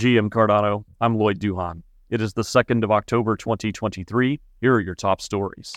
GM 0.00 0.30
Cardano, 0.30 0.82
I'm 1.02 1.18
Lloyd 1.18 1.38
Duhan. 1.38 1.82
It 2.08 2.22
is 2.22 2.32
the 2.32 2.40
2nd 2.40 2.84
of 2.84 2.90
October 2.90 3.36
2023. 3.36 4.40
Here 4.62 4.72
are 4.72 4.80
your 4.80 4.94
top 4.94 5.20
stories. 5.20 5.74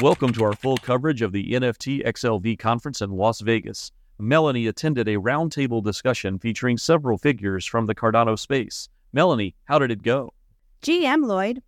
Welcome 0.00 0.32
to 0.32 0.44
our 0.44 0.54
full 0.54 0.78
coverage 0.78 1.20
of 1.20 1.32
the 1.32 1.52
NFT 1.52 2.06
XLV 2.06 2.58
conference 2.58 3.02
in 3.02 3.10
Las 3.10 3.42
Vegas. 3.42 3.92
Melanie 4.18 4.66
attended 4.66 5.08
a 5.08 5.16
roundtable 5.16 5.84
discussion 5.84 6.38
featuring 6.38 6.78
several 6.78 7.18
figures 7.18 7.66
from 7.66 7.84
the 7.84 7.94
Cardano 7.94 8.38
space. 8.38 8.88
Melanie, 9.12 9.54
how 9.64 9.78
did 9.78 9.90
it 9.90 10.02
go? 10.02 10.32
GM 10.80 11.26
Lloyd. 11.26 11.62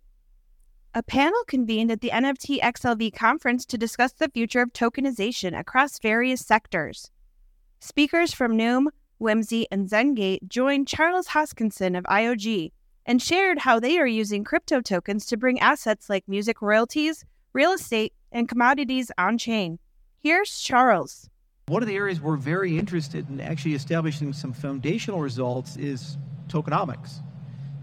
A 0.95 1.03
panel 1.03 1.43
convened 1.45 1.91
at 1.91 2.01
the 2.01 2.09
NFT 2.09 2.59
XLV 2.59 3.13
conference 3.13 3.67
to 3.67 3.77
discuss 3.77 4.13
the 4.13 4.29
future 4.29 4.63
of 4.63 4.73
tokenization 4.73 5.55
across 5.55 5.99
various 5.99 6.41
sectors. 6.43 7.11
Speakers 7.79 8.33
from 8.33 8.57
Newm, 8.57 8.87
Wimsy, 9.21 9.65
and 9.71 9.87
Zengate 9.87 10.47
joined 10.47 10.87
Charles 10.87 11.27
Hoskinson 11.27 11.97
of 11.97 12.03
IOG 12.05 12.71
and 13.05 13.21
shared 13.21 13.59
how 13.59 13.79
they 13.79 13.97
are 13.99 14.07
using 14.07 14.43
crypto 14.43 14.81
tokens 14.81 15.25
to 15.27 15.37
bring 15.37 15.59
assets 15.59 16.09
like 16.09 16.27
music 16.27 16.61
royalties, 16.61 17.23
real 17.53 17.71
estate, 17.71 18.13
and 18.31 18.49
commodities 18.49 19.11
on 19.17 19.37
chain. 19.37 19.79
Here's 20.19 20.59
Charles. 20.59 21.29
One 21.67 21.81
of 21.81 21.87
the 21.87 21.95
areas 21.95 22.19
we're 22.19 22.35
very 22.35 22.77
interested 22.77 23.29
in 23.29 23.39
actually 23.39 23.75
establishing 23.75 24.33
some 24.33 24.53
foundational 24.53 25.21
results 25.21 25.77
is 25.77 26.17
tokenomics. 26.47 27.21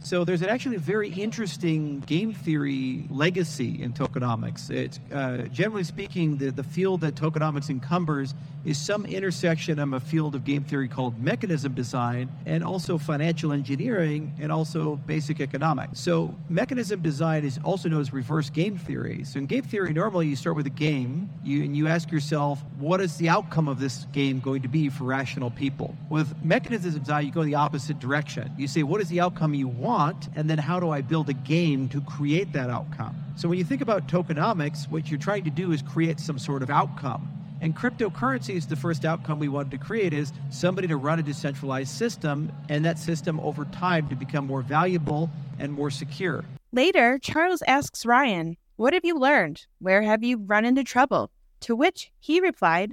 So 0.01 0.25
there's 0.25 0.43
actually 0.43 0.77
a 0.77 0.81
very 0.81 1.11
interesting 1.11 2.01
game 2.01 2.33
theory 2.33 3.07
legacy 3.11 3.83
in 3.83 3.93
tokenomics. 3.93 4.71
Uh, 5.13 5.49
generally 5.49 5.85
speaking, 5.85 6.39
the, 6.39 6.51
the 6.51 6.63
field 6.63 7.01
that 7.03 7.15
tokenomics 7.15 7.69
encumbers 7.69 8.35
is 8.65 8.79
some 8.79 9.07
intersection 9.07 9.79
of 9.79 9.93
a 9.93 10.01
field 10.01 10.35
of 10.35 10.45
game 10.45 10.63
theory 10.63 10.89
called 10.89 11.19
mechanism 11.23 11.75
design 11.75 12.31
and 12.47 12.63
also 12.63 12.99
financial 12.99 13.53
engineering 13.53 14.33
and 14.41 14.53
also 14.53 14.97
basic 15.07 15.41
economics. 15.41 16.01
So 16.01 16.35
mechanism 16.49 17.01
design 17.01 17.45
is 17.45 17.59
also 17.65 17.89
known 17.89 18.01
as 18.01 18.13
reverse 18.13 18.51
game 18.51 18.79
theory. 18.79 19.25
So 19.25 19.39
in 19.39 19.47
game 19.47 19.63
theory, 19.63 19.93
normally 19.93 20.29
you 20.29 20.37
start 20.37 20.57
with 20.57 20.67
a 20.67 20.71
game 20.71 21.31
you, 21.45 21.65
and 21.65 21.77
you 21.77 21.89
ask 21.89 22.11
yourself, 22.11 22.63
what 22.79 23.01
is 23.01 23.17
the 23.17 23.29
outcome 23.29 23.69
of 23.69 23.81
this 23.81 24.07
game 24.13 24.41
going 24.41 24.63
to 24.63 24.69
be 24.69 24.89
for 24.89 25.05
rational 25.05 25.51
people? 25.51 25.97
With 26.09 26.35
mechanism 26.45 26.99
design, 26.99 27.27
you 27.27 27.33
go 27.33 27.45
the 27.45 27.55
opposite 27.57 27.99
direction. 27.99 28.53
You 28.57 28.69
say, 28.69 28.83
what 28.83 29.01
is 29.01 29.09
the 29.09 29.21
outcome 29.21 29.55
you 29.55 29.69
want? 29.69 29.88
Want, 29.89 30.29
and 30.37 30.51
then 30.51 30.59
how 30.59 30.79
do 30.79 30.91
I 30.91 31.01
build 31.01 31.31
a 31.31 31.33
game 31.33 31.89
to 31.89 32.01
create 32.03 32.53
that 32.53 32.69
outcome? 32.69 33.17
So 33.37 33.49
when 33.49 33.57
you 33.57 33.65
think 33.65 33.81
about 33.81 34.07
tokenomics, 34.07 34.89
what 34.91 35.11
you're 35.11 35.19
trying 35.19 35.45
to 35.45 35.51
do 35.51 35.73
is 35.73 35.81
create 35.81 36.21
some 36.21 36.39
sort 36.39 36.63
of 36.63 36.69
outcome. 36.69 37.27
And 37.63 37.75
cryptocurrency 37.75 38.55
is 38.55 38.67
the 38.67 38.77
first 38.77 39.07
outcome 39.07 39.39
we 39.39 39.49
wanted 39.49 39.71
to 39.71 39.79
create 39.79 40.13
is 40.13 40.31
somebody 40.51 40.89
to 40.89 40.97
run 40.99 41.19
a 41.19 41.23
decentralized 41.23 41.89
system 41.89 42.53
and 42.69 42.85
that 42.85 42.99
system 42.99 43.41
over 43.41 43.65
time 43.65 44.11
to 44.11 44.15
become 44.15 44.47
more 44.47 44.61
valuable 44.61 45.31
and 45.59 45.73
more 45.73 45.91
secure. 45.91 46.45
Later, 46.71 47.19
Charles 47.19 47.63
asks 47.67 48.05
Ryan, 48.05 48.59
What 48.77 48.93
have 48.93 49.07
you 49.07 49.19
learned? 49.19 49.65
Where 49.79 50.03
have 50.03 50.23
you 50.23 50.37
run 50.37 50.67
into 50.67 50.85
trouble? 50.85 51.31
To 51.61 51.75
which 51.75 52.13
he 52.21 52.41
replied, 52.41 52.93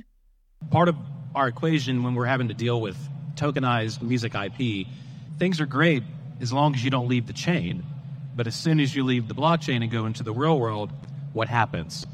Part 0.71 0.87
of 0.87 0.95
our 1.35 1.49
equation 1.49 2.03
when 2.03 2.15
we're 2.15 2.25
having 2.25 2.47
to 2.47 2.53
deal 2.53 2.79
with 2.79 2.97
tokenized 3.35 4.01
music 4.01 4.33
IP, 4.33 4.87
things 5.37 5.59
are 5.59 5.65
great 5.65 6.01
as 6.45 6.53
long 6.53 6.75
as 6.75 6.83
you 6.83 6.91
don't 6.91 7.07
leave 7.07 7.25
the 7.25 7.33
chain. 7.33 7.83
But 8.35 8.45
as 8.45 8.55
soon 8.55 8.79
as 8.79 8.95
you 8.95 9.03
leave 9.03 9.27
the 9.27 9.33
blockchain 9.33 9.81
and 9.81 9.89
go 9.89 10.05
into 10.05 10.21
the 10.21 10.31
real 10.31 10.59
world, 10.59 10.91
what 11.33 11.47
happens? 11.47 12.05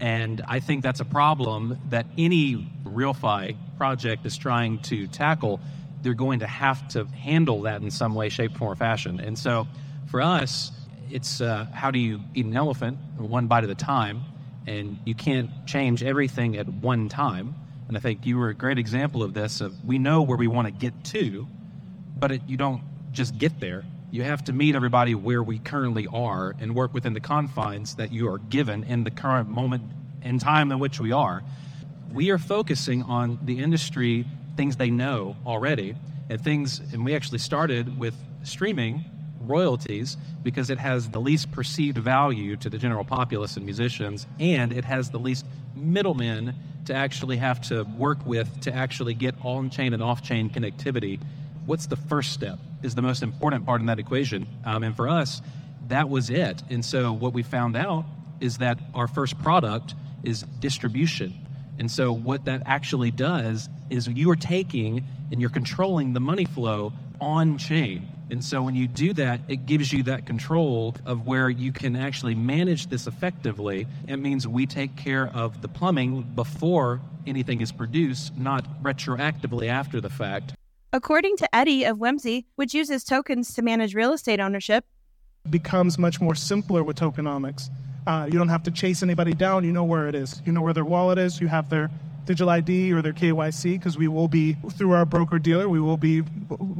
And 0.00 0.42
I 0.48 0.58
think 0.58 0.82
that's 0.82 0.98
a 0.98 1.04
problem 1.04 1.78
that 1.90 2.06
any 2.18 2.68
RealFi 2.82 3.56
project 3.78 4.26
is 4.26 4.36
trying 4.36 4.80
to 4.90 5.06
tackle. 5.06 5.60
They're 6.02 6.14
going 6.14 6.40
to 6.40 6.48
have 6.48 6.88
to 6.88 7.04
handle 7.04 7.62
that 7.62 7.80
in 7.80 7.92
some 7.92 8.16
way, 8.16 8.28
shape, 8.28 8.56
form, 8.56 8.72
or 8.72 8.74
fashion. 8.74 9.20
And 9.20 9.38
so 9.38 9.68
for 10.10 10.20
us, 10.20 10.72
it's 11.12 11.40
uh, 11.40 11.66
how 11.72 11.92
do 11.92 12.00
you 12.00 12.20
eat 12.34 12.44
an 12.44 12.56
elephant 12.56 12.98
one 13.18 13.46
bite 13.46 13.62
at 13.62 13.70
a 13.70 13.76
time? 13.76 14.22
And 14.66 14.98
you 15.04 15.14
can't 15.14 15.50
change 15.64 16.02
everything 16.02 16.56
at 16.56 16.66
one 16.66 17.08
time. 17.08 17.54
And 17.86 17.96
I 17.96 18.00
think 18.00 18.26
you 18.26 18.36
were 18.36 18.48
a 18.48 18.54
great 18.54 18.78
example 18.78 19.22
of 19.22 19.32
this. 19.32 19.60
Of 19.60 19.72
we 19.84 19.98
know 19.98 20.22
where 20.22 20.36
we 20.36 20.48
want 20.48 20.66
to 20.66 20.72
get 20.72 21.04
to, 21.12 21.46
but 22.18 22.32
it, 22.32 22.42
you 22.48 22.56
don't 22.56 22.82
just 23.16 23.36
get 23.38 23.58
there. 23.58 23.84
You 24.10 24.22
have 24.22 24.44
to 24.44 24.52
meet 24.52 24.76
everybody 24.76 25.14
where 25.14 25.42
we 25.42 25.58
currently 25.58 26.06
are 26.06 26.54
and 26.60 26.74
work 26.74 26.94
within 26.94 27.14
the 27.14 27.20
confines 27.20 27.96
that 27.96 28.12
you 28.12 28.28
are 28.28 28.38
given 28.38 28.84
in 28.84 29.02
the 29.04 29.10
current 29.10 29.48
moment 29.48 29.82
in 30.22 30.38
time 30.38 30.70
in 30.70 30.78
which 30.78 31.00
we 31.00 31.12
are. 31.12 31.42
We 32.12 32.30
are 32.30 32.38
focusing 32.38 33.02
on 33.02 33.38
the 33.42 33.58
industry, 33.58 34.24
things 34.56 34.76
they 34.76 34.90
know 34.90 35.36
already, 35.44 35.96
and 36.28 36.40
things, 36.40 36.80
and 36.92 37.04
we 37.04 37.14
actually 37.16 37.38
started 37.38 37.98
with 37.98 38.14
streaming 38.42 39.04
royalties 39.40 40.16
because 40.42 40.70
it 40.70 40.78
has 40.78 41.10
the 41.10 41.20
least 41.20 41.50
perceived 41.52 41.98
value 41.98 42.56
to 42.56 42.70
the 42.70 42.78
general 42.78 43.04
populace 43.04 43.56
and 43.56 43.64
musicians, 43.64 44.26
and 44.38 44.72
it 44.72 44.84
has 44.84 45.10
the 45.10 45.18
least 45.18 45.46
middlemen 45.74 46.54
to 46.84 46.94
actually 46.94 47.36
have 47.36 47.60
to 47.60 47.82
work 47.98 48.24
with 48.24 48.60
to 48.60 48.74
actually 48.74 49.14
get 49.14 49.34
on 49.42 49.70
chain 49.70 49.92
and 49.92 50.02
off 50.02 50.22
chain 50.22 50.48
connectivity 50.50 51.18
what's 51.66 51.86
the 51.86 51.96
first 51.96 52.32
step 52.32 52.58
is 52.82 52.94
the 52.94 53.02
most 53.02 53.22
important 53.22 53.66
part 53.66 53.80
in 53.80 53.86
that 53.86 53.98
equation. 53.98 54.46
Um, 54.64 54.82
and 54.82 54.96
for 54.96 55.08
us, 55.08 55.42
that 55.88 56.08
was 56.08 56.30
it. 56.30 56.62
And 56.70 56.84
so 56.84 57.12
what 57.12 57.32
we 57.32 57.42
found 57.42 57.76
out 57.76 58.04
is 58.40 58.58
that 58.58 58.78
our 58.94 59.08
first 59.08 59.38
product 59.42 59.94
is 60.22 60.42
distribution. 60.60 61.34
And 61.78 61.90
so 61.90 62.12
what 62.12 62.46
that 62.46 62.62
actually 62.66 63.10
does 63.10 63.68
is 63.90 64.08
you 64.08 64.30
are 64.30 64.36
taking 64.36 65.04
and 65.30 65.40
you're 65.40 65.50
controlling 65.50 66.12
the 66.12 66.20
money 66.20 66.44
flow 66.44 66.92
on 67.20 67.58
chain. 67.58 68.08
And 68.30 68.42
so 68.42 68.62
when 68.62 68.74
you 68.74 68.88
do 68.88 69.12
that, 69.14 69.40
it 69.46 69.66
gives 69.66 69.92
you 69.92 70.02
that 70.04 70.26
control 70.26 70.96
of 71.04 71.26
where 71.26 71.48
you 71.48 71.70
can 71.72 71.94
actually 71.94 72.34
manage 72.34 72.88
this 72.88 73.06
effectively. 73.06 73.86
It 74.08 74.16
means 74.16 74.48
we 74.48 74.66
take 74.66 74.96
care 74.96 75.28
of 75.28 75.62
the 75.62 75.68
plumbing 75.68 76.22
before 76.34 77.00
anything 77.26 77.60
is 77.60 77.70
produced, 77.70 78.36
not 78.36 78.82
retroactively 78.82 79.68
after 79.68 80.00
the 80.00 80.10
fact. 80.10 80.54
According 80.96 81.36
to 81.36 81.54
Eddie 81.54 81.84
of 81.84 81.98
Wimsy, 81.98 82.46
which 82.54 82.72
uses 82.72 83.04
tokens 83.04 83.52
to 83.52 83.60
manage 83.60 83.94
real 83.94 84.14
estate 84.14 84.40
ownership, 84.40 84.86
becomes 85.50 85.98
much 85.98 86.22
more 86.22 86.34
simpler 86.34 86.82
with 86.82 86.96
tokenomics. 86.96 87.68
Uh, 88.06 88.26
you 88.32 88.38
don't 88.38 88.48
have 88.48 88.62
to 88.62 88.70
chase 88.70 89.02
anybody 89.02 89.34
down. 89.34 89.62
You 89.62 89.72
know 89.72 89.84
where 89.84 90.08
it 90.08 90.14
is. 90.14 90.40
You 90.46 90.52
know 90.52 90.62
where 90.62 90.72
their 90.72 90.86
wallet 90.86 91.18
is. 91.18 91.38
You 91.38 91.48
have 91.48 91.68
their 91.68 91.90
digital 92.24 92.48
ID 92.48 92.94
or 92.94 93.02
their 93.02 93.12
KYC 93.12 93.74
because 93.74 93.98
we 93.98 94.08
will 94.08 94.26
be, 94.26 94.54
through 94.72 94.92
our 94.92 95.04
broker 95.04 95.38
dealer, 95.38 95.68
we 95.68 95.80
will 95.80 95.98
be 95.98 96.22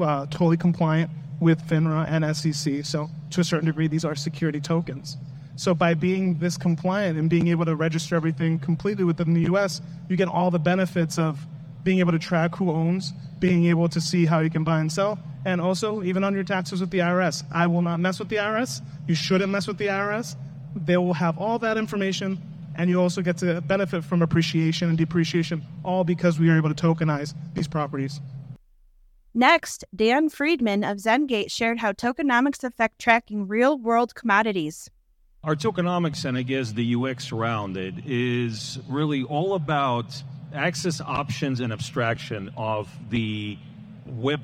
uh, 0.00 0.25
totally 0.31 0.56
compliant 0.56 1.10
with 1.38 1.60
FINRA 1.69 2.10
and 2.10 2.34
SEC. 2.34 2.87
So, 2.87 3.10
to 3.33 3.43
a 3.43 3.44
certain 3.44 3.66
degree, 3.66 3.87
these 3.87 4.06
are 4.06 4.15
security 4.15 4.62
tokens. 4.62 5.19
So, 5.56 5.75
by 5.75 5.93
being 5.93 6.38
this 6.38 6.56
compliant 6.56 7.19
and 7.19 7.28
being 7.28 7.48
able 7.48 7.66
to 7.66 7.77
register 7.77 8.16
everything 8.16 8.60
completely 8.60 9.04
within 9.04 9.34
the 9.34 9.43
US, 9.53 9.83
you 10.09 10.16
get 10.16 10.28
all 10.28 10.50
the 10.50 10.59
benefits 10.59 11.19
of 11.19 11.47
being 11.87 12.01
able 12.01 12.11
to 12.11 12.19
track 12.19 12.57
who 12.57 12.73
owns, 12.73 13.13
being 13.39 13.67
able 13.67 13.89
to 13.89 14.01
see 14.01 14.27
how 14.27 14.41
you 14.41 14.51
can 14.51 14.65
buy 14.65 14.81
and 14.81 14.91
sell, 14.91 15.21
and 15.45 15.61
also 15.61 16.03
even 16.03 16.25
on 16.25 16.35
your 16.35 16.43
taxes 16.43 16.81
with 16.81 16.91
the 16.91 16.99
IRS. 16.99 17.45
I 17.53 17.69
will 17.69 17.81
not 17.81 18.01
mess 18.01 18.19
with 18.19 18.29
the 18.29 18.37
IRS. 18.37 18.83
You 19.07 19.15
shouldn't 19.15 19.53
mess 19.53 19.69
with 19.69 19.79
the 19.79 19.87
IRS. 19.87 20.35
They 20.75 20.97
will 20.97 21.15
have 21.15 21.39
all 21.39 21.61
that 21.61 21.79
information, 21.79 22.43
and 22.75 22.91
you 22.91 23.01
also 23.01 23.23
get 23.23 23.37
to 23.39 23.61
benefit 23.61 24.03
from 24.03 24.21
appreciation 24.21 24.89
and 24.89 24.99
depreciation, 24.99 25.63
all 25.85 26.03
because 26.03 26.41
we 26.41 26.51
are 26.51 26.57
able 26.57 26.75
to 26.75 26.75
tokenize 26.75 27.35
these 27.55 27.69
properties. 27.69 28.21
Next, 29.33 29.85
Dan 29.95 30.29
Friedman 30.29 30.83
of 30.83 30.97
Zengate 30.97 31.53
shared 31.53 31.79
how 31.79 31.93
tokenomics 31.93 32.65
affect 32.65 32.99
tracking 32.99 33.47
real 33.47 33.79
world 33.79 34.17
commodities. 34.17 34.91
Our 35.45 35.55
tokenomics, 35.55 36.25
and 36.25 36.37
I 36.37 36.43
guess 36.43 36.73
the 36.73 36.97
UX 36.97 37.31
around 37.31 37.77
it, 37.77 37.95
is 38.05 38.81
really 38.89 39.23
all 39.23 39.55
about 39.55 40.21
access 40.55 41.01
options 41.01 41.61
and 41.61 41.73
abstraction 41.73 42.51
of 42.57 42.89
the 43.11 43.59
Web 44.07 44.41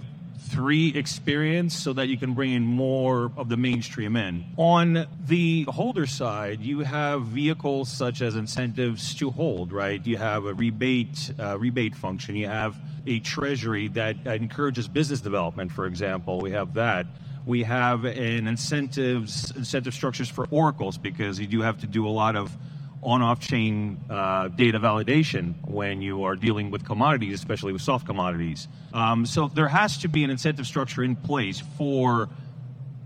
3 0.51 0.95
experience 0.97 1.75
so 1.75 1.93
that 1.93 2.09
you 2.09 2.19
can 2.19 2.35
bring 2.35 2.53
in 2.53 2.63
more 2.63 3.31
of 3.37 3.49
the 3.49 3.57
mainstream 3.57 4.17
in. 4.17 4.45
On 4.57 5.07
the 5.27 5.63
holder 5.65 6.07
side, 6.07 6.61
you 6.61 6.81
have 6.81 7.23
vehicles 7.23 7.91
such 7.91 8.21
as 8.21 8.37
incentives 8.37 9.15
to 9.15 9.31
hold, 9.31 9.73
right? 9.73 10.05
You 10.05 10.17
have 10.17 10.45
a 10.45 10.55
rebate 10.55 11.33
uh, 11.39 11.59
rebate 11.59 11.95
function. 11.95 12.37
You 12.37 12.49
have 12.49 12.77
a 13.07 13.21
treasury 13.21 13.89
that 13.89 14.27
encourages 14.27 14.89
business 14.89 15.21
development, 15.21 15.73
for 15.73 15.87
example. 15.87 16.41
We 16.41 16.51
have 16.53 16.75
that. 16.75 17.07
We 17.47 17.63
have 17.65 18.05
an 18.05 18.47
incentives 18.47 19.53
incentive 19.57 19.95
structures 19.95 20.29
for 20.29 20.47
oracles 20.51 20.99
because 20.99 21.41
you 21.41 21.47
do 21.47 21.63
have 21.63 21.79
to 21.81 21.87
do 21.87 22.07
a 22.07 22.11
lot 22.11 22.37
of 22.37 22.57
on-off 23.03 23.41
chain 23.41 23.99
uh, 24.09 24.49
data 24.49 24.79
validation 24.79 25.55
when 25.67 26.01
you 26.01 26.25
are 26.25 26.37
dealing 26.37 26.71
with 26.71 26.85
commodities, 26.85 27.35
especially 27.35 27.73
with 27.73 27.83
soft 27.83 28.07
commodities. 28.07 28.69
Um, 28.95 29.27
so 29.27 29.49
there 29.49 29.69
has 29.69 29.99
to 29.99 30.09
be 30.09 30.23
an 30.23 30.31
incentive 30.31 30.67
structure 30.67 31.03
in 31.03 31.17
place 31.17 31.61
for 31.77 32.29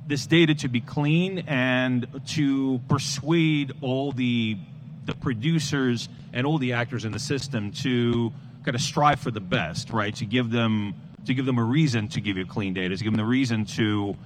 this 0.06 0.26
data 0.26 0.54
to 0.54 0.68
be 0.68 0.80
clean 0.80 1.40
and 1.46 2.06
to 2.26 2.80
persuade 2.88 3.72
all 3.80 4.12
the 4.12 4.56
the 5.06 5.14
producers 5.14 6.08
and 6.32 6.46
all 6.46 6.58
the 6.58 6.72
actors 6.72 7.04
in 7.04 7.12
the 7.12 7.18
system 7.18 7.70
to 7.70 8.32
kind 8.64 8.74
of 8.74 8.80
strive 8.80 9.20
for 9.20 9.30
the 9.30 9.40
best, 9.40 9.90
right? 9.90 10.14
To 10.16 10.26
give 10.26 10.50
them 10.50 10.94
to 11.24 11.34
give 11.34 11.46
them 11.46 11.58
a 11.58 11.64
reason 11.64 12.08
to 12.08 12.20
give 12.20 12.36
you 12.36 12.44
clean 12.44 12.74
data, 12.74 12.96
to 12.96 13.02
give 13.02 13.12
them 13.12 13.18
the 13.18 13.24
reason 13.24 13.64
to 13.64 14.16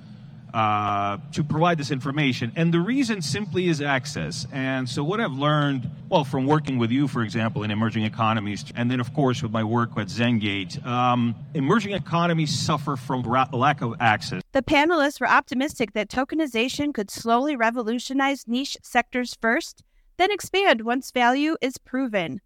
uh, 0.54 1.18
to 1.32 1.44
provide 1.44 1.78
this 1.78 1.90
information. 1.90 2.52
And 2.56 2.72
the 2.72 2.80
reason 2.80 3.22
simply 3.22 3.68
is 3.68 3.80
access. 3.80 4.46
And 4.52 4.88
so, 4.88 5.04
what 5.04 5.20
I've 5.20 5.32
learned, 5.32 5.90
well, 6.08 6.24
from 6.24 6.46
working 6.46 6.78
with 6.78 6.90
you, 6.90 7.08
for 7.08 7.22
example, 7.22 7.62
in 7.62 7.70
emerging 7.70 8.04
economies, 8.04 8.64
and 8.74 8.90
then, 8.90 9.00
of 9.00 9.12
course, 9.14 9.42
with 9.42 9.52
my 9.52 9.64
work 9.64 9.90
at 9.96 10.08
Zengate, 10.08 10.84
um, 10.84 11.34
emerging 11.54 11.92
economies 11.92 12.56
suffer 12.56 12.96
from 12.96 13.22
ra- 13.22 13.48
lack 13.52 13.82
of 13.82 13.94
access. 14.00 14.42
The 14.52 14.62
panelists 14.62 15.20
were 15.20 15.28
optimistic 15.28 15.92
that 15.92 16.08
tokenization 16.08 16.92
could 16.92 17.10
slowly 17.10 17.56
revolutionize 17.56 18.48
niche 18.48 18.76
sectors 18.82 19.36
first, 19.40 19.84
then 20.16 20.30
expand 20.30 20.82
once 20.82 21.10
value 21.10 21.56
is 21.60 21.78
proven. 21.78 22.40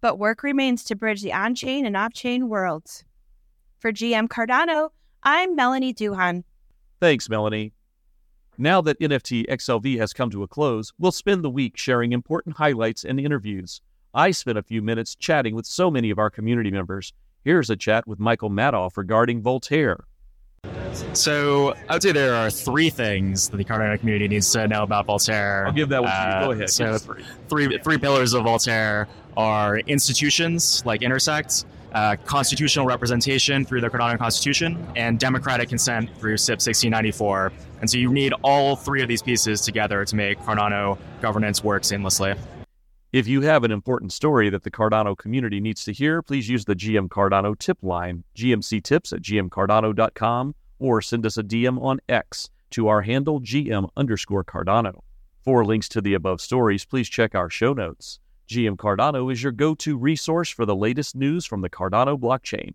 But 0.00 0.18
work 0.18 0.42
remains 0.42 0.84
to 0.84 0.94
bridge 0.94 1.22
the 1.22 1.32
on 1.32 1.54
chain 1.54 1.84
and 1.84 1.96
off 1.96 2.12
chain 2.12 2.48
worlds. 2.48 3.04
For 3.78 3.92
GM 3.92 4.28
Cardano, 4.28 4.90
I'm 5.22 5.56
Melanie 5.56 5.94
Duhan. 5.94 6.44
Thanks, 7.00 7.28
Melanie. 7.28 7.72
Now 8.56 8.80
that 8.80 8.98
NFT 8.98 9.46
XLV 9.48 9.98
has 9.98 10.12
come 10.12 10.30
to 10.30 10.42
a 10.42 10.48
close, 10.48 10.92
we'll 10.98 11.12
spend 11.12 11.44
the 11.44 11.50
week 11.50 11.76
sharing 11.76 12.12
important 12.12 12.56
highlights 12.56 13.04
and 13.04 13.20
interviews. 13.20 13.80
I 14.14 14.32
spent 14.32 14.58
a 14.58 14.62
few 14.64 14.82
minutes 14.82 15.14
chatting 15.14 15.54
with 15.54 15.64
so 15.66 15.90
many 15.90 16.10
of 16.10 16.18
our 16.18 16.28
community 16.30 16.70
members. 16.72 17.12
Here's 17.44 17.70
a 17.70 17.76
chat 17.76 18.08
with 18.08 18.18
Michael 18.18 18.50
Madoff 18.50 18.96
regarding 18.96 19.42
Voltaire. 19.42 20.04
So 21.12 21.74
I 21.88 21.94
would 21.94 22.02
say 22.02 22.10
there 22.10 22.34
are 22.34 22.50
three 22.50 22.90
things 22.90 23.48
that 23.50 23.58
the 23.58 23.64
Cardano 23.64 23.98
community 24.00 24.26
needs 24.26 24.50
to 24.52 24.66
know 24.66 24.82
about 24.82 25.06
Voltaire. 25.06 25.66
I'll 25.66 25.72
give 25.72 25.88
that 25.90 26.02
one 26.02 26.10
to 26.10 26.16
you. 26.18 26.44
Go 26.46 26.50
Uh, 26.50 26.54
ahead. 26.54 26.70
So 26.70 26.98
three. 26.98 27.24
three 27.48 27.78
three 27.78 27.98
pillars 27.98 28.34
of 28.34 28.42
Voltaire 28.42 29.06
are 29.38 29.78
institutions 29.78 30.84
like 30.84 31.00
Intersect, 31.00 31.64
uh, 31.92 32.16
constitutional 32.26 32.84
representation 32.84 33.64
through 33.64 33.80
the 33.80 33.88
Cardano 33.88 34.18
Constitution, 34.18 34.86
and 34.96 35.18
democratic 35.18 35.68
consent 35.68 36.10
through 36.18 36.36
CIP 36.36 36.56
1694. 36.56 37.52
And 37.80 37.88
so 37.88 37.96
you 37.96 38.12
need 38.12 38.34
all 38.42 38.76
three 38.76 39.00
of 39.00 39.08
these 39.08 39.22
pieces 39.22 39.60
together 39.62 40.04
to 40.04 40.16
make 40.16 40.38
Cardano 40.40 40.98
governance 41.22 41.62
work 41.62 41.84
seamlessly. 41.84 42.36
If 43.12 43.26
you 43.26 43.40
have 43.40 43.64
an 43.64 43.70
important 43.70 44.12
story 44.12 44.50
that 44.50 44.64
the 44.64 44.70
Cardano 44.70 45.16
community 45.16 45.60
needs 45.60 45.84
to 45.84 45.92
hear, 45.92 46.20
please 46.20 46.48
use 46.48 46.66
the 46.66 46.74
GM 46.74 47.08
Cardano 47.08 47.56
tip 47.58 47.78
line, 47.80 48.24
gmctips 48.36 49.14
at 49.14 49.22
gmcardano.com, 49.22 50.54
or 50.78 51.00
send 51.00 51.24
us 51.24 51.38
a 51.38 51.42
DM 51.42 51.80
on 51.80 52.00
X 52.08 52.50
to 52.70 52.88
our 52.88 53.02
handle 53.02 53.40
GM 53.40 53.88
underscore 53.96 54.44
Cardano. 54.44 55.00
For 55.42 55.64
links 55.64 55.88
to 55.90 56.02
the 56.02 56.12
above 56.12 56.42
stories, 56.42 56.84
please 56.84 57.08
check 57.08 57.34
our 57.34 57.48
show 57.48 57.72
notes. 57.72 58.20
GM 58.48 58.76
Cardano 58.76 59.30
is 59.30 59.42
your 59.42 59.52
go 59.52 59.74
to 59.74 59.98
resource 59.98 60.48
for 60.48 60.64
the 60.64 60.74
latest 60.74 61.14
news 61.14 61.44
from 61.44 61.60
the 61.60 61.68
Cardano 61.68 62.18
blockchain. 62.18 62.70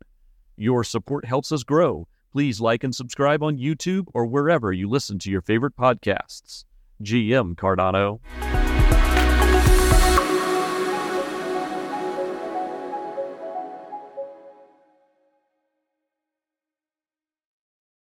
Your 0.56 0.84
support 0.84 1.26
helps 1.26 1.52
us 1.52 1.64
grow. 1.64 2.08
Please 2.32 2.62
like 2.62 2.84
and 2.84 2.94
subscribe 2.94 3.42
on 3.42 3.58
YouTube 3.58 4.06
or 4.14 4.28
wherever 4.28 4.72
you 4.72 4.88
listen 4.88 5.18
to 5.18 5.32
your 5.32 5.42
favorite 5.42 5.76
podcasts. 5.76 6.66
GM 7.02 7.56
Cardano. 7.56 8.20